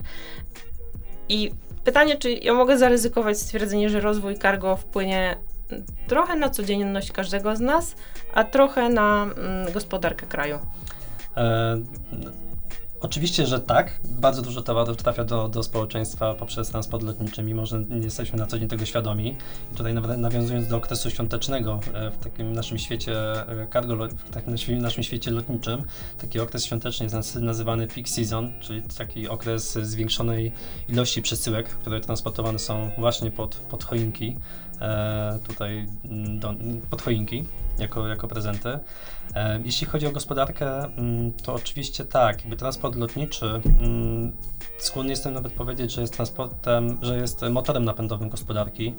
I 1.30 1.52
pytanie, 1.84 2.18
czy 2.18 2.32
ja 2.32 2.54
mogę 2.54 2.78
zaryzykować 2.78 3.40
stwierdzenie, 3.40 3.90
że 3.90 4.00
rozwój 4.00 4.38
cargo 4.38 4.76
wpłynie 4.76 5.38
trochę 6.08 6.36
na 6.36 6.50
codzienność 6.50 7.12
każdego 7.12 7.56
z 7.56 7.60
nas, 7.60 7.96
a 8.34 8.44
trochę 8.44 8.90
na 8.90 9.24
mm, 9.24 9.72
gospodarkę 9.74 10.26
kraju. 10.26 10.60
E, 11.38 11.78
Oczywiście, 13.02 13.48
że 13.48 13.60
tak. 13.60 14.00
Bardzo 14.04 14.42
dużo 14.42 14.62
towarów 14.62 14.98
trafia 14.98 15.24
do, 15.24 15.50
do 15.50 15.64
społeczeństwa 15.64 16.34
poprzez 16.34 16.70
transport 16.70 17.04
lotniczy, 17.04 17.44
mimo 17.44 17.66
że 17.66 17.80
nie 17.80 17.98
jesteśmy 17.98 18.40
na 18.40 18.46
co 18.46 18.60
dzień 18.60 18.68
tego 18.68 18.86
świadomi. 18.86 19.38
I 19.74 19.76
tutaj 19.76 19.94
nawiązując 20.18 20.68
do 20.68 20.78
okresu 20.78 21.10
świątecznego 21.10 21.80
e, 21.94 22.12
w 22.12 22.18
takim 22.18 22.54
naszym 22.54 22.78
świecie 22.78 23.14
e, 23.14 23.68
cargo, 23.74 24.08
w 24.08 24.30
takim 24.30 24.82
naszym 24.82 25.04
świecie 25.04 25.32
lotniczym, 25.32 25.84
taki 26.18 26.40
okres 26.40 26.66
świąteczny 26.66 27.06
jest 27.06 27.36
nazywany 27.36 27.88
peak 27.88 28.10
season, 28.10 28.52
czyli 28.60 28.82
taki 28.98 29.30
okres 29.30 29.74
zwiększonej 29.74 30.52
ilości 30.90 31.22
przesyłek, 31.22 31.70
które 31.70 32.00
transportowane 32.00 32.60
są 32.60 32.92
właśnie 32.98 33.32
pod, 33.32 33.56
pod 33.56 33.84
choinki, 33.84 34.38
e, 34.82 35.40
tutaj 35.48 35.88
do, 36.40 36.54
pod 36.90 37.02
choinki 37.02 37.44
jako, 37.80 38.08
jako 38.08 38.28
prezenty. 38.28 38.80
Jeśli 39.66 39.88
chodzi 39.88 40.08
o 40.08 40.12
gospodarkę, 40.12 40.84
mm, 40.84 41.32
to 41.34 41.54
oczywiście 41.54 42.06
tak, 42.06 42.40
jakby 42.40 42.56
transport 42.56 42.91
lotniczy, 42.96 43.62
mm, 43.82 44.32
skłonny 44.78 45.10
jestem 45.10 45.34
nawet 45.34 45.54
powiedzieć, 45.54 45.92
że 45.92 46.02
jest 46.02 46.14
transportem, 46.14 46.98
że 47.02 47.18
jest 47.18 47.42
motorem 47.42 47.86
napędowym 47.86 48.30
gospodarki. 48.30 48.94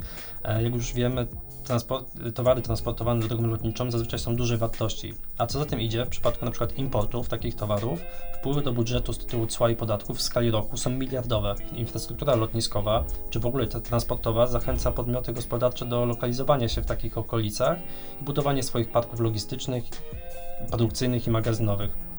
E, 0.44 0.62
jak 0.62 0.74
już 0.74 0.92
wiemy, 0.92 1.26
transport, 1.64 2.06
towary 2.34 2.62
transportowane 2.62 3.28
drogą 3.28 3.46
lotniczą 3.46 3.90
zazwyczaj 3.90 4.18
są 4.18 4.36
dużej 4.36 4.58
wartości. 4.58 5.14
A 5.38 5.46
co 5.46 5.58
za 5.58 5.64
tym 5.64 5.80
idzie, 5.80 6.04
w 6.04 6.08
przypadku 6.08 6.44
np. 6.44 6.66
importów 6.76 7.28
takich 7.28 7.54
towarów, 7.54 8.00
wpływy 8.34 8.62
do 8.62 8.72
budżetu 8.72 9.12
z 9.12 9.18
tytułu 9.18 9.46
cła 9.46 9.70
i 9.70 9.76
podatków 9.76 10.18
w 10.18 10.22
skali 10.22 10.50
roku 10.50 10.76
są 10.76 10.90
miliardowe. 10.90 11.54
Infrastruktura 11.72 12.34
lotniskowa, 12.34 13.04
czy 13.30 13.40
w 13.40 13.46
ogóle 13.46 13.66
ta 13.66 13.80
transportowa, 13.80 14.46
zachęca 14.46 14.92
podmioty 14.92 15.32
gospodarcze 15.32 15.86
do 15.86 16.04
lokalizowania 16.04 16.68
się 16.68 16.82
w 16.82 16.86
takich 16.86 17.18
okolicach 17.18 17.78
i 18.20 18.24
budowania 18.24 18.62
swoich 18.62 18.90
parków 18.90 19.20
logistycznych 19.20 19.84
produkcyjnych 20.68 21.26
i 21.26 21.30
magazynowych. 21.30 22.11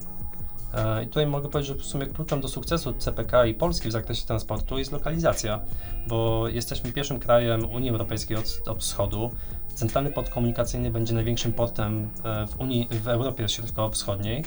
E, 0.74 1.04
I 1.04 1.08
tutaj 1.08 1.28
mogę 1.28 1.50
powiedzieć, 1.50 1.78
że 1.78 1.84
w 1.84 1.86
sumie 1.86 2.06
kluczem 2.06 2.42
do 2.42 2.48
sukcesu 2.48 2.94
CPK 2.94 3.46
i 3.46 3.54
Polski 3.54 3.90
w 3.90 3.92
zakresie 3.92 4.26
transportu 4.26 4.78
jest 4.78 4.92
lokalizacja, 4.92 5.60
bo 6.08 6.48
jesteśmy 6.48 6.92
pierwszym 6.92 7.20
krajem 7.20 7.66
Unii 7.66 7.90
Europejskiej 7.90 8.38
od, 8.38 8.62
od 8.68 8.80
wschodu. 8.80 9.32
Centralny 9.76 10.12
port 10.12 10.30
komunikacyjny 10.30 10.92
będzie 10.92 11.14
największym 11.14 11.54
portem 11.54 12.10
e, 12.24 12.48
w 12.48 12.60
Unii, 12.60 12.88
w 12.92 13.08
Europie 13.08 13.50
Środkowo-Wschodniej. 13.50 14.44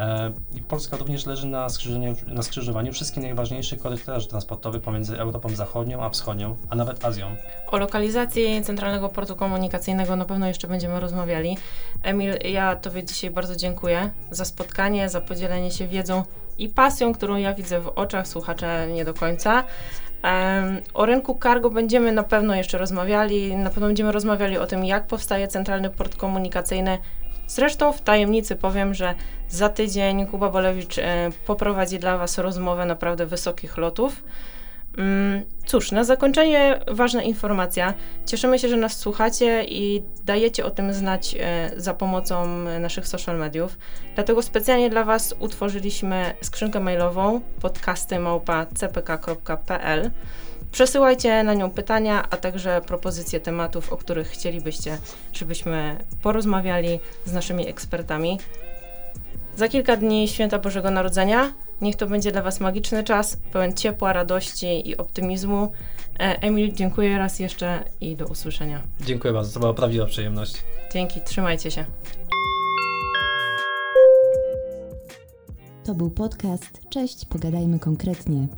E, 0.00 0.32
Polska 0.68 0.96
również 0.96 1.26
leży 1.26 1.46
na 1.46 1.68
skrzyżowaniu, 1.68 2.14
na 2.26 2.42
skrzyżowaniu 2.42 2.92
wszystkich 2.92 3.22
najważniejszych 3.22 3.80
korytarzy 3.80 4.28
transportowych 4.28 4.82
pomiędzy 4.82 5.18
Europą 5.18 5.48
Zachodnią 5.48 6.02
a 6.02 6.10
Wschodnią, 6.10 6.56
a 6.70 6.76
nawet 6.76 7.04
Azją. 7.04 7.36
O 7.66 7.78
lokalizacji 7.78 8.62
Centralnego 8.62 9.08
Portu 9.08 9.36
Komunikacyjnego 9.36 10.16
na 10.16 10.24
pewno 10.24 10.46
jeszcze 10.46 10.68
będziemy 10.68 11.00
rozmawiali. 11.00 11.56
Emil, 12.02 12.34
ja 12.44 12.76
Tobie 12.76 13.04
dzisiaj 13.04 13.30
bardzo 13.30 13.56
dziękuję 13.56 14.10
za 14.30 14.44
spotkanie, 14.44 15.08
za 15.08 15.20
podzielenie 15.20 15.70
się 15.70 15.88
wiedzą 15.88 16.22
i 16.58 16.68
pasją, 16.68 17.14
którą 17.14 17.36
ja 17.36 17.54
widzę 17.54 17.80
w 17.80 17.88
oczach 17.88 18.28
słuchacza 18.28 18.86
nie 18.86 19.04
do 19.04 19.14
końca. 19.14 19.64
O 20.94 21.06
rynku 21.06 21.38
cargo 21.42 21.70
będziemy 21.70 22.12
na 22.12 22.22
pewno 22.22 22.54
jeszcze 22.54 22.78
rozmawiali. 22.78 23.56
Na 23.56 23.70
pewno 23.70 23.86
będziemy 23.86 24.12
rozmawiali 24.12 24.58
o 24.58 24.66
tym, 24.66 24.84
jak 24.84 25.06
powstaje 25.06 25.48
centralny 25.48 25.90
port 25.90 26.16
komunikacyjny, 26.16 26.98
Zresztą 27.50 27.92
w 27.92 28.00
tajemnicy 28.00 28.56
powiem, 28.56 28.94
że 28.94 29.14
za 29.48 29.68
tydzień 29.68 30.26
Kuba 30.26 30.50
Bolewicz 30.50 30.98
e, 30.98 31.30
poprowadzi 31.46 31.98
dla 31.98 32.18
Was 32.18 32.38
rozmowę 32.38 32.84
naprawdę 32.84 33.26
wysokich 33.26 33.76
lotów. 33.76 34.22
Mm, 34.98 35.42
cóż, 35.66 35.92
na 35.92 36.04
zakończenie 36.04 36.80
ważna 36.88 37.22
informacja. 37.22 37.94
Cieszymy 38.26 38.58
się, 38.58 38.68
że 38.68 38.76
nas 38.76 38.96
słuchacie 38.96 39.64
i 39.64 40.02
dajecie 40.24 40.64
o 40.64 40.70
tym 40.70 40.92
znać 40.92 41.36
e, 41.40 41.70
za 41.76 41.94
pomocą 41.94 42.46
naszych 42.80 43.08
social 43.08 43.38
mediów. 43.38 43.78
Dlatego 44.14 44.42
specjalnie 44.42 44.90
dla 44.90 45.04
Was 45.04 45.34
utworzyliśmy 45.38 46.34
skrzynkę 46.40 46.80
mailową 46.80 47.40
podcasty.cpk.pl. 47.60 50.10
Przesyłajcie 50.72 51.44
na 51.44 51.54
nią 51.54 51.70
pytania, 51.70 52.26
a 52.30 52.36
także 52.36 52.80
propozycje 52.86 53.40
tematów, 53.40 53.92
o 53.92 53.96
których 53.96 54.28
chcielibyście, 54.28 54.98
żebyśmy 55.32 55.96
porozmawiali 56.22 57.00
z 57.24 57.32
naszymi 57.32 57.68
ekspertami. 57.68 58.38
Za 59.56 59.68
kilka 59.68 59.96
dni 59.96 60.28
święta 60.28 60.58
Bożego 60.58 60.90
Narodzenia. 60.90 61.52
Niech 61.80 61.96
to 61.96 62.06
będzie 62.06 62.32
dla 62.32 62.42
Was 62.42 62.60
magiczny 62.60 63.04
czas, 63.04 63.36
pełen 63.52 63.74
ciepła, 63.74 64.12
radości 64.12 64.88
i 64.88 64.96
optymizmu. 64.96 65.72
E, 66.20 66.42
Emil, 66.42 66.72
dziękuję 66.72 67.18
raz 67.18 67.38
jeszcze 67.38 67.84
i 68.00 68.16
do 68.16 68.26
usłyszenia. 68.26 68.82
Dziękuję 69.00 69.32
bardzo, 69.34 69.54
to 69.54 69.60
była 69.60 69.74
prawdziwa 69.74 70.06
przyjemność. 70.06 70.54
Dzięki, 70.92 71.20
trzymajcie 71.20 71.70
się. 71.70 71.84
To 75.84 75.94
był 75.94 76.10
podcast. 76.10 76.80
Cześć, 76.90 77.24
pogadajmy 77.24 77.78
konkretnie. 77.78 78.48